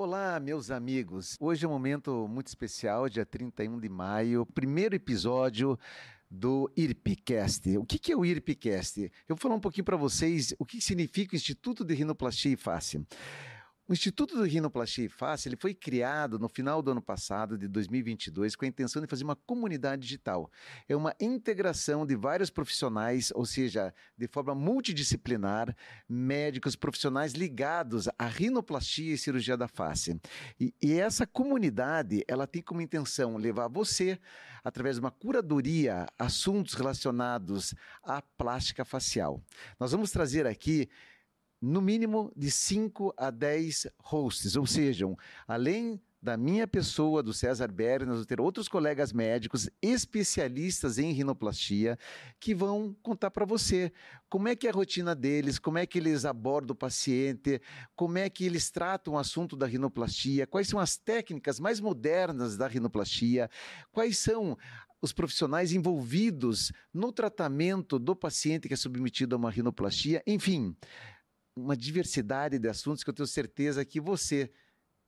Olá, 0.00 0.38
meus 0.38 0.70
amigos. 0.70 1.36
Hoje 1.40 1.64
é 1.64 1.68
um 1.68 1.72
momento 1.72 2.28
muito 2.28 2.46
especial, 2.46 3.08
dia 3.08 3.26
31 3.26 3.80
de 3.80 3.88
maio, 3.88 4.46
primeiro 4.46 4.94
episódio 4.94 5.76
do 6.30 6.70
IRPcast. 6.76 7.76
O 7.76 7.84
que 7.84 8.12
é 8.12 8.16
o 8.16 8.24
IRPcast? 8.24 9.00
Eu 9.28 9.34
vou 9.34 9.38
falar 9.38 9.56
um 9.56 9.60
pouquinho 9.60 9.84
para 9.84 9.96
vocês 9.96 10.54
o 10.56 10.64
que 10.64 10.80
significa 10.80 11.34
o 11.34 11.36
Instituto 11.36 11.84
de 11.84 11.94
Rinoplastia 11.94 12.52
e 12.52 12.56
Face. 12.56 13.04
O 13.88 13.92
Instituto 13.94 14.36
do 14.36 14.42
Rinoplastia 14.42 15.06
e 15.06 15.08
Face 15.08 15.48
ele 15.48 15.56
foi 15.56 15.72
criado 15.72 16.38
no 16.38 16.46
final 16.46 16.82
do 16.82 16.90
ano 16.90 17.00
passado, 17.00 17.56
de 17.56 17.66
2022, 17.66 18.54
com 18.54 18.66
a 18.66 18.68
intenção 18.68 19.00
de 19.00 19.08
fazer 19.08 19.24
uma 19.24 19.34
comunidade 19.34 20.02
digital. 20.02 20.50
É 20.86 20.94
uma 20.94 21.14
integração 21.18 22.04
de 22.04 22.14
vários 22.14 22.50
profissionais, 22.50 23.32
ou 23.34 23.46
seja, 23.46 23.94
de 24.14 24.28
forma 24.28 24.54
multidisciplinar, 24.54 25.74
médicos, 26.06 26.76
profissionais 26.76 27.32
ligados 27.32 28.10
à 28.18 28.26
rinoplastia 28.26 29.14
e 29.14 29.16
cirurgia 29.16 29.56
da 29.56 29.66
face. 29.66 30.20
E, 30.60 30.74
e 30.82 30.92
essa 30.92 31.26
comunidade, 31.26 32.22
ela 32.28 32.46
tem 32.46 32.60
como 32.60 32.82
intenção 32.82 33.38
levar 33.38 33.68
você, 33.68 34.20
através 34.62 34.96
de 34.96 35.00
uma 35.00 35.10
curadoria, 35.10 36.06
assuntos 36.18 36.74
relacionados 36.74 37.74
à 38.02 38.20
plástica 38.20 38.84
facial. 38.84 39.42
Nós 39.80 39.92
vamos 39.92 40.10
trazer 40.10 40.46
aqui 40.46 40.90
no 41.60 41.80
mínimo 41.80 42.32
de 42.36 42.50
5 42.50 43.14
a 43.16 43.30
10 43.30 43.88
hosts, 44.02 44.56
ou 44.56 44.66
seja, 44.66 45.06
além 45.46 46.00
da 46.20 46.36
minha 46.36 46.66
pessoa, 46.66 47.22
do 47.22 47.32
César 47.32 47.72
vamos 48.00 48.26
ter 48.26 48.40
outros 48.40 48.66
colegas 48.66 49.12
médicos 49.12 49.70
especialistas 49.80 50.98
em 50.98 51.12
rinoplastia 51.12 51.96
que 52.40 52.54
vão 52.54 52.94
contar 53.02 53.30
para 53.30 53.44
você 53.44 53.92
como 54.28 54.48
é 54.48 54.56
que 54.56 54.66
é 54.66 54.70
a 54.70 54.72
rotina 54.72 55.14
deles, 55.14 55.58
como 55.58 55.78
é 55.78 55.86
que 55.86 55.98
eles 55.98 56.24
abordam 56.24 56.74
o 56.74 56.76
paciente, 56.76 57.60
como 57.94 58.18
é 58.18 58.28
que 58.28 58.44
eles 58.44 58.70
tratam 58.70 59.14
o 59.14 59.18
assunto 59.18 59.56
da 59.56 59.66
rinoplastia, 59.66 60.46
quais 60.46 60.68
são 60.68 60.80
as 60.80 60.96
técnicas 60.96 61.60
mais 61.60 61.78
modernas 61.78 62.56
da 62.56 62.66
rinoplastia, 62.66 63.48
quais 63.92 64.18
são 64.18 64.58
os 65.00 65.12
profissionais 65.12 65.72
envolvidos 65.72 66.72
no 66.92 67.12
tratamento 67.12 67.96
do 67.96 68.16
paciente 68.16 68.66
que 68.66 68.74
é 68.74 68.76
submetido 68.76 69.36
a 69.36 69.38
uma 69.38 69.50
rinoplastia, 69.50 70.20
enfim, 70.26 70.76
uma 71.58 71.76
diversidade 71.76 72.58
de 72.58 72.68
assuntos 72.68 73.02
que 73.02 73.10
eu 73.10 73.14
tenho 73.14 73.26
certeza 73.26 73.84
que 73.84 74.00
você, 74.00 74.50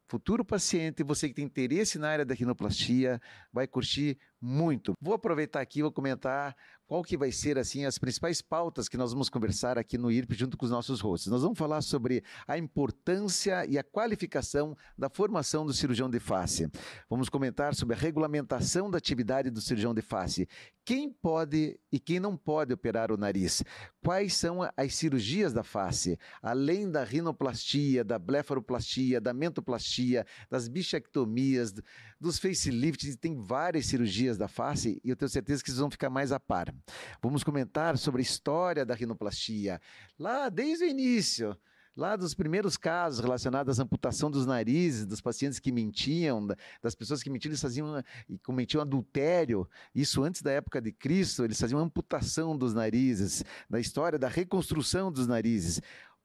futuro 0.09 0.45
paciente, 0.45 1.03
você 1.03 1.29
que 1.29 1.35
tem 1.35 1.45
interesse 1.45 1.99
na 1.99 2.09
área 2.09 2.25
da 2.25 2.35
rinoplastia, 2.35 3.21
vai 3.53 3.67
curtir 3.67 4.19
muito. 4.41 4.95
Vou 5.01 5.15
aproveitar 5.15 5.61
aqui 5.61 5.81
e 5.81 5.83
vou 5.83 5.93
comentar 5.93 6.57
qual 6.91 7.05
que 7.05 7.17
vai 7.17 7.31
ser 7.31 7.57
assim 7.57 7.85
as 7.85 7.99
principais 7.99 8.43
pautas 8.43 8.89
que 8.89 8.97
nós 8.97 9.13
vamos 9.13 9.29
conversar 9.29 9.79
aqui 9.79 9.97
no 9.97 10.11
IRP 10.11 10.35
junto 10.35 10.57
com 10.57 10.65
os 10.65 10.73
nossos 10.73 11.01
hosts. 11.01 11.31
Nós 11.31 11.43
vamos 11.43 11.57
falar 11.57 11.83
sobre 11.83 12.25
a 12.49 12.59
importância 12.59 13.65
e 13.67 13.79
a 13.79 13.85
qualificação 13.85 14.77
da 14.99 15.09
formação 15.09 15.65
do 15.65 15.73
cirurgião 15.73 16.11
de 16.11 16.19
face. 16.19 16.69
Vamos 17.09 17.29
comentar 17.29 17.77
sobre 17.77 17.95
a 17.95 17.99
regulamentação 17.99 18.91
da 18.91 18.99
atividade 18.99 19.51
do 19.51 19.61
cirurgião 19.61 19.95
de 19.95 20.03
face. 20.03 20.49
Quem 20.85 21.13
pode 21.13 21.79
e 21.93 22.01
quem 22.01 22.19
não 22.19 22.37
pode 22.37 22.73
operar 22.73 23.13
o 23.13 23.17
nariz? 23.17 23.63
Quais 24.03 24.35
são 24.35 24.69
as 24.77 24.95
cirurgias 24.95 25.53
da 25.53 25.63
face? 25.63 26.19
Além 26.43 26.91
da 26.91 27.05
rinoplastia, 27.05 28.03
da 28.03 28.19
blefaroplastia, 28.19 29.21
da 29.21 29.33
mentoplastia, 29.33 30.27
das 30.51 30.67
bichectomias, 30.67 31.73
dos 32.21 32.39
facelifts, 32.39 33.15
tem 33.15 33.37
várias 33.37 33.87
cirurgias 33.87 34.30
da 34.39 34.49
face 34.49 35.01
e 35.05 35.11
eu 35.11 35.17
tenho 35.17 35.29
certeza 35.29 35.63
que 35.63 35.71
vocês 35.71 35.81
vão 35.81 35.91
ficar 35.91 36.11
mais 36.11 36.33
a 36.33 36.41
par. 36.41 36.75
Vamos 37.23 37.45
comentar 37.45 37.97
sobre 37.99 38.21
a 38.21 38.23
história 38.23 38.85
da 38.85 38.95
rinoplastia, 38.95 39.81
lá 40.19 40.49
desde 40.49 40.85
o 40.85 40.89
início 40.89 41.57
lá 41.97 42.17
dos 42.17 42.35
primeiros 42.35 42.77
casos 42.77 43.21
relacionados 43.21 43.79
à 43.79 43.83
amputação 43.83 44.31
dos 44.31 44.47
narizes, 44.47 45.05
dos 45.05 45.21
pacientes 45.21 45.59
que 45.59 45.73
mentiam, 45.73 46.47
das 46.83 46.95
pessoas 46.95 47.23
que 47.23 47.29
mentiam, 47.29 47.51
eles 47.51 47.61
faziam 47.61 48.03
e 48.29 48.39
cometiam 48.39 48.81
adultério. 48.81 49.69
Isso 49.95 50.23
antes 50.23 50.41
da 50.41 50.51
época 50.51 50.81
de 50.81 50.93
Cristo, 50.93 51.45
eles 51.45 51.61
faziam 51.61 51.81
amputação 51.81 52.57
dos 52.57 52.73
narizes, 52.73 53.45
da 53.69 53.79
história 53.79 54.19
da 54.19 54.29
reconstrução 54.29 55.13
dos 55.13 55.27
narizes. 55.27 55.81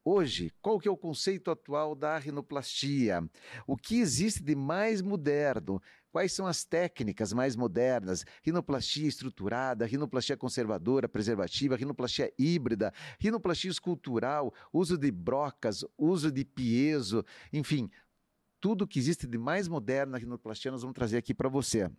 Hoje, 0.07 0.53
qual 0.61 0.79
que 0.79 0.88
é 0.88 0.91
o 0.91 0.95
conceito 0.95 1.49
atual 1.49 1.95
da 1.95 2.16
rinoplastia? 2.19 3.27
O 3.66 3.75
que 3.75 3.99
existe 3.99 4.43
de 4.43 4.55
mais 4.55 5.01
moderno? 5.01 5.81
Quais 6.11 6.31
são 6.31 6.45
as 6.45 6.63
técnicas 6.63 7.33
mais 7.33 7.55
modernas? 7.55 8.23
Rinoplastia 8.43 9.07
estruturada, 9.07 9.83
rinoplastia 9.83 10.38
conservadora, 10.38 11.09
preservativa, 11.09 11.75
rinoplastia 11.75 12.31
híbrida, 12.38 12.93
rinoplastia 13.19 13.71
escultural, 13.71 14.53
uso 14.71 14.95
de 14.95 15.09
brocas, 15.09 15.83
uso 15.97 16.31
de 16.31 16.45
piezo, 16.45 17.25
enfim, 17.51 17.89
tudo 18.61 18.87
que 18.87 18.99
existe 18.99 19.25
de 19.25 19.39
mais 19.39 19.67
moderno 19.67 20.11
na 20.11 20.19
rinoplastia 20.19 20.69
nós 20.69 20.83
vamos 20.83 20.93
trazer 20.93 21.17
aqui 21.17 21.33
para 21.33 21.49
você. 21.49 21.89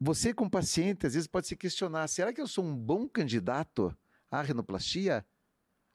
Você, 0.00 0.32
como 0.32 0.48
paciente, 0.48 1.08
às 1.08 1.14
vezes 1.14 1.26
pode 1.26 1.48
se 1.48 1.56
questionar: 1.56 2.06
será 2.06 2.32
que 2.32 2.40
eu 2.40 2.46
sou 2.46 2.64
um 2.64 2.76
bom 2.76 3.08
candidato 3.08 3.92
à 4.30 4.40
rinoplastia? 4.42 5.26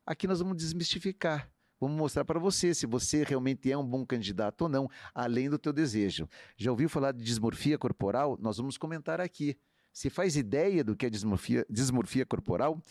Aqui 0.05 0.27
nós 0.27 0.39
vamos 0.39 0.57
desmistificar. 0.57 1.49
Vamos 1.79 1.97
mostrar 1.97 2.23
para 2.23 2.39
você 2.39 2.73
se 2.73 2.85
você 2.85 3.23
realmente 3.23 3.71
é 3.71 3.77
um 3.77 3.85
bom 3.85 4.05
candidato 4.05 4.61
ou 4.61 4.69
não, 4.69 4.89
além 5.13 5.49
do 5.49 5.57
teu 5.57 5.73
desejo. 5.73 6.29
Já 6.55 6.71
ouviu 6.71 6.87
falar 6.87 7.11
de 7.11 7.23
dismorfia 7.23 7.77
corporal? 7.77 8.37
Nós 8.39 8.57
vamos 8.57 8.77
comentar 8.77 9.19
aqui. 9.19 9.57
Se 9.91 10.09
faz 10.09 10.37
ideia 10.37 10.83
do 10.83 10.95
que 10.95 11.05
é 11.05 11.09
dismorfia, 11.09 11.65
dismorfia 11.69 12.25
corporal? 12.25 12.81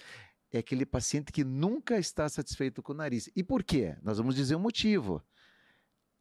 É 0.51 0.59
aquele 0.59 0.85
paciente 0.85 1.33
que 1.33 1.45
nunca 1.45 1.99
está 1.99 2.29
satisfeito 2.29 2.83
com 2.83 2.93
o 2.93 2.97
nariz. 2.97 3.31
E 3.35 3.43
por 3.43 3.63
quê? 3.63 3.97
Nós 4.03 4.19
vamos 4.19 4.35
dizer 4.35 4.55
o 4.55 4.59
um 4.59 4.63
motivo. 4.63 5.23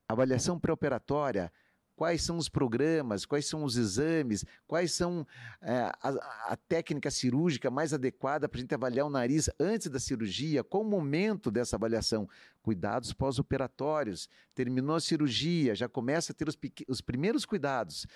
Avaliação 0.07 0.59
pré-operatória 0.59 1.51
quais 1.95 2.21
são 2.21 2.37
os 2.37 2.49
programas, 2.49 3.25
quais 3.25 3.45
são 3.45 3.63
os 3.63 3.77
exames, 3.77 4.43
quais 4.67 4.91
são 4.91 5.25
é, 5.61 5.91
a, 6.01 6.09
a, 6.49 6.57
técnica 6.67 7.11
cirúrgica 7.11 7.69
mais 7.69 7.93
adequada 7.93 8.49
para 8.49 8.57
a 8.57 8.61
gente 8.61 8.73
avaliar 8.73 9.05
o 9.05 9.09
nariz 9.09 9.49
antes 9.59 9.89
da 9.89 9.99
cirurgia, 9.99 10.63
qual 10.63 10.83
o 10.83 10.89
momento 10.89 11.51
dessa 11.51 11.75
avaliação. 11.75 12.27
Cuidados 12.61 13.13
pós-operatórios, 13.13 14.29
terminou 14.55 14.95
a 14.95 15.01
cirurgia, 15.01 15.75
já 15.75 15.89
começa 15.89 16.31
a 16.31 16.35
ter 16.35 16.47
os, 16.47 16.57
os 16.87 17.01
primeiros 17.01 17.45
cuidados 17.45 18.07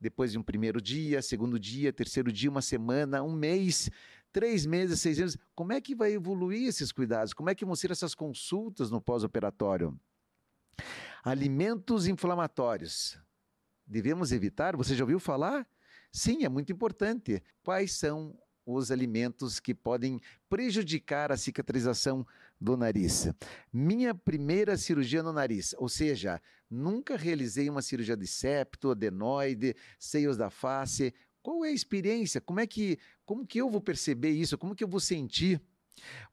depois 0.00 0.32
de 0.32 0.38
um 0.38 0.42
primeiro 0.42 0.80
dia, 0.80 1.22
segundo 1.22 1.58
dia, 1.58 1.92
terceiro 1.92 2.30
dia, 2.30 2.50
uma 2.50 2.62
semana, 2.62 3.22
um 3.22 3.32
mês, 3.32 3.90
três 4.32 4.66
meses, 4.66 5.00
seis 5.00 5.18
meses. 5.18 5.38
Como 5.54 5.72
é 5.72 5.80
que 5.80 5.94
vai 5.94 6.12
evoluir 6.12 6.68
esses 6.68 6.92
cuidados? 6.92 7.32
Como 7.32 7.50
é 7.50 7.54
que 7.54 7.64
vão 7.64 7.74
ser 7.74 7.90
essas 7.90 8.14
consultas 8.14 8.90
no 8.90 9.00
pós-operatório? 9.00 9.98
Alimentos 11.24 12.06
inflamatórios 12.06 13.18
devemos 13.86 14.32
evitar? 14.32 14.76
Você 14.76 14.94
já 14.94 15.04
ouviu 15.04 15.20
falar? 15.20 15.66
Sim, 16.12 16.44
é 16.44 16.48
muito 16.48 16.72
importante. 16.72 17.42
Quais 17.62 17.92
são 17.92 18.36
os 18.66 18.90
alimentos 18.90 19.60
que 19.60 19.72
podem 19.72 20.20
prejudicar 20.48 21.30
a 21.30 21.36
cicatrização 21.36 22.26
do 22.60 22.76
nariz. 22.76 23.28
Minha 23.72 24.14
primeira 24.14 24.76
cirurgia 24.76 25.22
no 25.22 25.32
nariz, 25.32 25.74
ou 25.78 25.88
seja, 25.88 26.42
nunca 26.68 27.16
realizei 27.16 27.70
uma 27.70 27.80
cirurgia 27.80 28.16
de 28.16 28.26
septo, 28.26 28.90
adenoide, 28.90 29.76
seios 29.98 30.36
da 30.36 30.50
face. 30.50 31.14
Qual 31.42 31.64
é 31.64 31.68
a 31.68 31.72
experiência? 31.72 32.40
Como 32.40 32.58
é 32.58 32.66
que, 32.66 32.98
como 33.24 33.46
que 33.46 33.60
eu 33.60 33.70
vou 33.70 33.80
perceber 33.80 34.30
isso? 34.30 34.58
Como 34.58 34.74
que 34.74 34.82
eu 34.82 34.88
vou 34.88 35.00
sentir? 35.00 35.62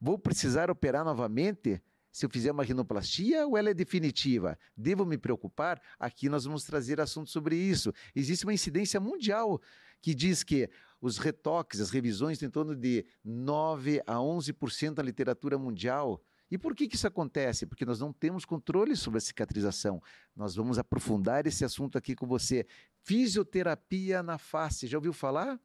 Vou 0.00 0.18
precisar 0.18 0.70
operar 0.70 1.04
novamente? 1.04 1.80
Se 2.14 2.24
eu 2.24 2.30
fizer 2.30 2.52
uma 2.52 2.62
rinoplastia 2.62 3.44
ou 3.44 3.58
ela 3.58 3.70
é 3.70 3.74
definitiva? 3.74 4.56
Devo 4.76 5.04
me 5.04 5.18
preocupar? 5.18 5.82
Aqui 5.98 6.28
nós 6.28 6.44
vamos 6.44 6.62
trazer 6.62 7.00
assuntos 7.00 7.32
sobre 7.32 7.56
isso. 7.56 7.92
Existe 8.14 8.44
uma 8.44 8.54
incidência 8.54 9.00
mundial 9.00 9.60
que 10.00 10.14
diz 10.14 10.44
que 10.44 10.70
os 11.00 11.18
retoques, 11.18 11.80
as 11.80 11.90
revisões, 11.90 12.38
têm 12.38 12.46
em 12.46 12.52
torno 12.52 12.76
de 12.76 13.04
9 13.24 14.00
a 14.06 14.14
11% 14.14 14.94
da 14.94 15.02
literatura 15.02 15.58
mundial. 15.58 16.22
E 16.48 16.56
por 16.56 16.72
que, 16.76 16.86
que 16.86 16.94
isso 16.94 17.08
acontece? 17.08 17.66
Porque 17.66 17.84
nós 17.84 17.98
não 17.98 18.12
temos 18.12 18.44
controle 18.44 18.94
sobre 18.94 19.18
a 19.18 19.20
cicatrização. 19.20 20.00
Nós 20.36 20.54
vamos 20.54 20.78
aprofundar 20.78 21.48
esse 21.48 21.64
assunto 21.64 21.98
aqui 21.98 22.14
com 22.14 22.28
você. 22.28 22.64
Fisioterapia 23.02 24.22
na 24.22 24.38
face. 24.38 24.86
Já 24.86 24.98
ouviu 24.98 25.12
falar? 25.12 25.58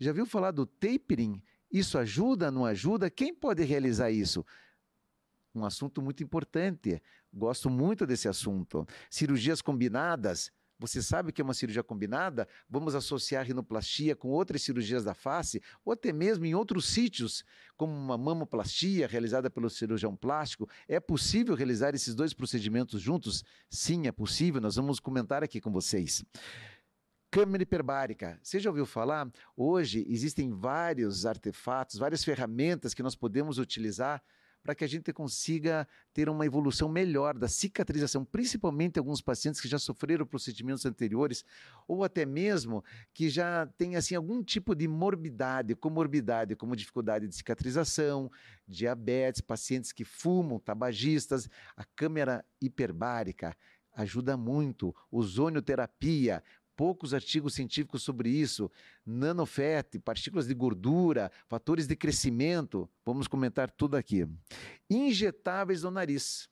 Já 0.00 0.10
ouviu 0.10 0.26
falar 0.26 0.50
do 0.50 0.66
tapering? 0.66 1.40
Isso 1.70 1.96
ajuda, 1.98 2.50
não 2.50 2.66
ajuda? 2.66 3.08
Quem 3.08 3.32
pode 3.32 3.62
realizar 3.62 4.10
isso? 4.10 4.44
Um 5.54 5.64
assunto 5.64 6.02
muito 6.02 6.22
importante. 6.22 7.00
Gosto 7.32 7.70
muito 7.70 8.06
desse 8.06 8.28
assunto. 8.28 8.86
Cirurgias 9.08 9.62
combinadas. 9.62 10.50
Você 10.78 11.00
sabe 11.00 11.32
que 11.32 11.40
é 11.40 11.44
uma 11.44 11.54
cirurgia 11.54 11.84
combinada? 11.84 12.48
Vamos 12.68 12.94
associar 12.94 13.46
rinoplastia 13.46 14.16
com 14.16 14.28
outras 14.28 14.62
cirurgias 14.62 15.04
da 15.04 15.14
face, 15.14 15.62
ou 15.84 15.92
até 15.92 16.12
mesmo 16.12 16.44
em 16.44 16.54
outros 16.54 16.86
sítios, 16.88 17.44
como 17.76 17.92
uma 17.92 18.18
mamoplastia 18.18 19.06
realizada 19.06 19.48
pelo 19.48 19.70
cirurgião 19.70 20.16
plástico. 20.16 20.68
É 20.88 20.98
possível 20.98 21.54
realizar 21.54 21.94
esses 21.94 22.14
dois 22.14 22.34
procedimentos 22.34 23.00
juntos? 23.00 23.44
Sim, 23.70 24.08
é 24.08 24.12
possível. 24.12 24.60
Nós 24.60 24.74
vamos 24.74 24.98
comentar 24.98 25.44
aqui 25.44 25.60
com 25.60 25.70
vocês. 25.70 26.24
Câmera 27.30 27.62
hiperbárica. 27.62 28.38
Você 28.42 28.58
já 28.58 28.68
ouviu 28.68 28.86
falar? 28.86 29.30
Hoje 29.56 30.04
existem 30.08 30.50
vários 30.50 31.24
artefatos, 31.24 31.98
várias 31.98 32.24
ferramentas 32.24 32.94
que 32.94 33.02
nós 33.02 33.14
podemos 33.14 33.58
utilizar 33.58 34.22
para 34.64 34.74
que 34.74 34.82
a 34.82 34.88
gente 34.88 35.12
consiga 35.12 35.86
ter 36.14 36.26
uma 36.26 36.46
evolução 36.46 36.88
melhor 36.88 37.36
da 37.36 37.46
cicatrização, 37.46 38.24
principalmente 38.24 38.98
alguns 38.98 39.20
pacientes 39.20 39.60
que 39.60 39.68
já 39.68 39.78
sofreram 39.78 40.24
procedimentos 40.24 40.86
anteriores 40.86 41.44
ou 41.86 42.02
até 42.02 42.24
mesmo 42.24 42.82
que 43.12 43.28
já 43.28 43.66
têm 43.76 43.94
assim 43.94 44.14
algum 44.14 44.42
tipo 44.42 44.74
de 44.74 44.88
morbidade, 44.88 45.74
comorbidade, 45.76 46.56
como 46.56 46.74
dificuldade 46.74 47.28
de 47.28 47.36
cicatrização, 47.36 48.32
diabetes, 48.66 49.42
pacientes 49.42 49.92
que 49.92 50.02
fumam, 50.02 50.58
tabagistas, 50.58 51.46
a 51.76 51.84
câmera 51.84 52.42
hiperbárica 52.58 53.54
ajuda 53.94 54.36
muito, 54.36 54.94
ozonioterapia, 55.10 56.42
poucos 56.76 57.14
artigos 57.14 57.54
científicos 57.54 58.02
sobre 58.02 58.28
isso. 58.28 58.70
Nanofet, 59.04 59.98
partículas 59.98 60.46
de 60.46 60.54
gordura, 60.54 61.30
fatores 61.48 61.86
de 61.86 61.96
crescimento. 61.96 62.88
Vamos 63.04 63.26
comentar 63.26 63.70
tudo 63.70 63.96
aqui. 63.96 64.26
Injetáveis 64.88 65.82
no 65.82 65.90
nariz. 65.90 66.48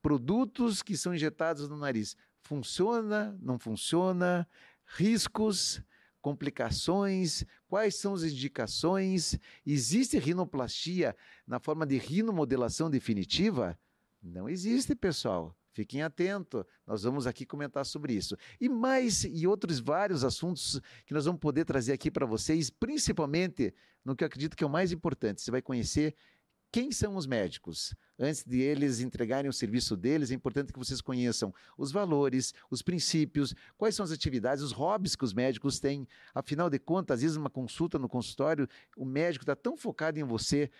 Produtos 0.00 0.82
que 0.82 0.96
são 0.96 1.14
injetados 1.14 1.68
no 1.68 1.76
nariz. 1.76 2.16
Funciona? 2.40 3.38
Não 3.40 3.58
funciona? 3.58 4.48
Riscos? 4.84 5.82
complicações, 6.22 7.44
quais 7.68 7.96
são 7.96 8.14
as 8.14 8.22
indicações, 8.22 9.36
existe 9.66 10.18
rinoplastia 10.18 11.16
na 11.44 11.58
forma 11.58 11.84
de 11.84 11.98
rinomodelação 11.98 12.88
definitiva? 12.88 13.76
Não 14.22 14.48
existe, 14.48 14.94
pessoal. 14.94 15.54
Fiquem 15.72 16.02
atentos, 16.02 16.64
nós 16.86 17.02
vamos 17.02 17.26
aqui 17.26 17.46
comentar 17.46 17.84
sobre 17.86 18.12
isso. 18.12 18.36
E 18.60 18.68
mais 18.68 19.24
e 19.24 19.46
outros 19.46 19.78
vários 19.78 20.22
assuntos 20.22 20.80
que 21.06 21.14
nós 21.14 21.24
vamos 21.24 21.40
poder 21.40 21.64
trazer 21.64 21.92
aqui 21.92 22.10
para 22.10 22.26
vocês, 22.26 22.68
principalmente 22.68 23.74
no 24.04 24.14
que 24.14 24.22
eu 24.22 24.26
acredito 24.26 24.56
que 24.56 24.62
é 24.62 24.66
o 24.66 24.70
mais 24.70 24.92
importante. 24.92 25.40
Você 25.40 25.50
vai 25.50 25.62
conhecer 25.62 26.14
quem 26.72 26.90
são 26.90 27.16
os 27.16 27.26
médicos. 27.26 27.94
Antes 28.18 28.44
de 28.44 28.60
eles 28.60 29.00
entregarem 29.00 29.48
o 29.48 29.52
serviço 29.52 29.94
deles, 29.94 30.30
é 30.30 30.34
importante 30.34 30.72
que 30.72 30.78
vocês 30.78 31.02
conheçam 31.02 31.52
os 31.76 31.92
valores, 31.92 32.54
os 32.70 32.80
princípios, 32.80 33.54
quais 33.76 33.94
são 33.94 34.04
as 34.04 34.10
atividades, 34.10 34.64
os 34.64 34.72
hobbies 34.72 35.14
que 35.14 35.24
os 35.24 35.34
médicos 35.34 35.78
têm. 35.78 36.08
Afinal 36.34 36.70
de 36.70 36.78
contas, 36.78 37.16
às 37.16 37.22
vezes, 37.22 37.36
uma 37.36 37.50
consulta 37.50 37.98
no 37.98 38.08
consultório, 38.08 38.66
o 38.96 39.04
médico 39.04 39.42
está 39.42 39.54
tão 39.54 39.76
focado 39.76 40.18
em 40.18 40.22
você, 40.22 40.70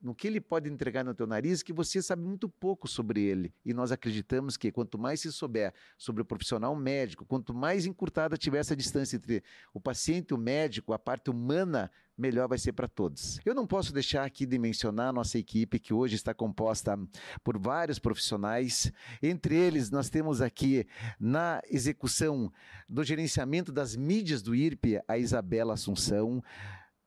no 0.00 0.14
que 0.14 0.26
ele 0.28 0.40
pode 0.40 0.70
entregar 0.70 1.04
no 1.04 1.14
teu 1.14 1.26
nariz 1.26 1.62
que 1.62 1.72
você 1.72 2.00
sabe 2.00 2.22
muito 2.22 2.48
pouco 2.48 2.86
sobre 2.86 3.20
ele. 3.20 3.52
E 3.64 3.74
nós 3.74 3.90
acreditamos 3.90 4.56
que 4.56 4.70
quanto 4.70 4.98
mais 4.98 5.20
se 5.20 5.32
souber 5.32 5.74
sobre 5.96 6.22
o 6.22 6.24
profissional 6.24 6.74
médico, 6.76 7.24
quanto 7.26 7.52
mais 7.52 7.86
encurtada 7.86 8.36
tiver 8.36 8.58
essa 8.58 8.76
distância 8.76 9.16
entre 9.16 9.42
o 9.74 9.80
paciente 9.80 10.30
e 10.30 10.34
o 10.34 10.38
médico, 10.38 10.92
a 10.92 10.98
parte 10.98 11.30
humana, 11.30 11.90
melhor 12.16 12.48
vai 12.48 12.58
ser 12.58 12.72
para 12.72 12.86
todos. 12.86 13.40
Eu 13.44 13.54
não 13.54 13.66
posso 13.66 13.92
deixar 13.92 14.24
aqui 14.24 14.46
de 14.46 14.58
mencionar 14.58 15.08
a 15.08 15.12
nossa 15.12 15.38
equipe, 15.38 15.78
que 15.78 15.92
hoje 15.92 16.14
está 16.14 16.32
composta 16.32 16.98
por 17.42 17.58
vários 17.58 17.98
profissionais. 17.98 18.92
Entre 19.22 19.56
eles, 19.56 19.90
nós 19.90 20.08
temos 20.08 20.40
aqui 20.40 20.86
na 21.18 21.60
execução 21.68 22.52
do 22.88 23.02
gerenciamento 23.02 23.72
das 23.72 23.96
mídias 23.96 24.42
do 24.42 24.54
IRP, 24.54 25.00
a 25.06 25.18
Isabela 25.18 25.74
Assunção. 25.74 26.42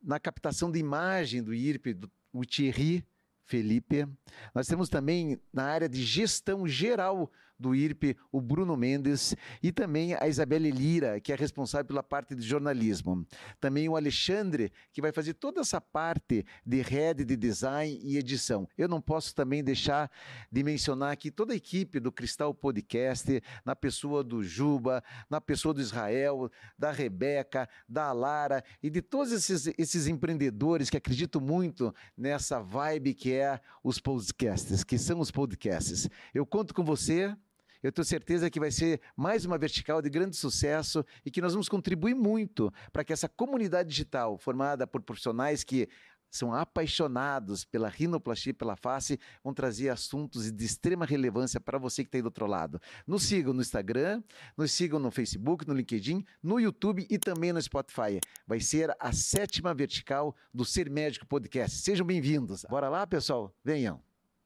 Na 0.02 0.20
captação 0.20 0.72
de 0.72 0.80
imagem 0.80 1.44
do 1.44 1.54
IRP, 1.54 1.94
do 1.94 2.10
o 2.34 2.44
Thierry 2.44 3.04
Felipe. 3.46 4.08
Nós 4.54 4.68
temos 4.68 4.90
também 4.90 5.40
na 5.54 5.66
área 5.66 5.90
de 5.90 6.04
gestão 6.04 6.68
geral 6.68 7.32
do 7.62 7.76
IRP, 7.76 8.18
o 8.32 8.42
Bruno 8.42 8.76
Mendes, 8.76 9.36
e 9.62 9.72
também 9.72 10.16
a 10.16 10.28
Isabelle 10.28 10.72
Lira, 10.72 11.20
que 11.20 11.32
é 11.32 11.36
responsável 11.36 11.86
pela 11.86 12.02
parte 12.02 12.34
de 12.34 12.42
jornalismo. 12.42 13.26
Também 13.60 13.88
o 13.88 13.96
Alexandre, 13.96 14.72
que 14.92 15.00
vai 15.00 15.12
fazer 15.12 15.36
toda 15.36 15.62
essa 15.62 15.80
parte 15.80 16.44
de 16.66 16.82
rede 16.82 17.24
de 17.24 17.38
design 17.38 18.00
e 18.02 18.18
edição. 18.18 18.68
Eu 18.76 18.88
não 18.88 19.00
posso 19.00 19.36
também 19.36 19.64
deixar 19.64 20.10
de 20.52 20.64
mencionar 20.64 21.12
aqui 21.12 21.30
toda 21.30 21.54
a 21.54 21.56
equipe 21.56 22.00
do 22.00 22.12
Cristal 22.12 22.54
Podcast, 22.54 23.42
na 23.64 23.76
pessoa 23.76 24.24
do 24.24 24.42
Juba, 24.42 25.04
na 25.30 25.40
pessoa 25.40 25.74
do 25.74 25.82
Israel, 25.82 26.50
da 26.78 26.92
Rebeca, 26.92 27.70
da 27.88 28.12
Lara 28.12 28.64
e 28.82 28.90
de 28.90 29.02
todos 29.04 29.32
esses, 29.32 29.72
esses 29.78 30.08
empreendedores 30.08 30.90
que 30.90 30.98
acreditam 30.98 31.40
muito 31.40 31.94
nessa 32.18 32.60
vibe 32.60 33.14
que 33.14 33.31
é 33.34 33.60
os 33.84 34.00
podcasts, 34.00 34.84
que 34.84 34.98
são 34.98 35.20
os 35.20 35.32
podcasts. 35.32 36.10
Eu 36.34 36.46
conto 36.46 36.74
com 36.74 36.84
você. 36.84 37.36
Eu 37.84 37.92
tenho 37.92 38.06
certeza 38.06 38.50
que 38.50 38.60
vai 38.60 38.70
ser 38.70 39.02
mais 39.18 39.44
uma 39.44 39.58
vertical 39.58 40.04
de 40.04 40.10
grande 40.10 40.36
sucesso 40.36 41.04
e 41.26 41.32
que 41.32 41.42
nós 41.42 41.54
vamos 41.54 41.68
contribuir 41.68 42.14
muito 42.14 42.72
para 42.94 43.04
que 43.04 43.12
essa 43.12 43.28
comunidade 43.28 43.90
digital, 43.90 44.38
formada 44.38 44.86
por 44.86 45.02
profissionais 45.02 45.64
que 45.64 45.90
são 46.32 46.54
apaixonados 46.54 47.66
pela 47.66 47.90
rinoplastia 47.90 48.54
pela 48.54 48.76
face, 48.76 49.20
vão 49.44 49.54
trazer 49.54 49.90
assuntos 49.90 50.52
de 50.52 50.66
extrema 50.66 51.06
relevância 51.06 51.60
para 51.60 51.78
você 51.78 52.04
que 52.04 52.08
está 52.08 52.18
aí 52.18 52.22
do 52.22 52.26
outro 52.26 52.48
lado. 52.48 52.82
Nos 53.06 53.24
sigam 53.24 53.54
no 53.54 53.62
Instagram, 53.62 54.24
nos 54.58 54.72
sigam 54.72 55.00
no 55.00 55.12
Facebook, 55.12 55.68
no 55.68 55.74
LinkedIn, 55.74 56.26
no 56.42 56.60
YouTube 56.60 57.06
e 57.10 57.20
também 57.20 57.52
no 57.52 57.62
Spotify. 57.62 58.20
Vai 58.48 58.62
ser 58.62 58.96
a 59.00 59.12
sétima 59.12 59.74
vertical 59.74 60.36
do 60.54 60.64
Ser 60.64 60.90
Médico 60.90 61.28
Podcast. 61.28 61.78
Sejam 61.78 62.08
bem-vindos. 62.08 62.66
Bora 62.70 62.88
lá, 62.88 63.06
pessoal? 63.06 63.54
Venham. 63.64 64.11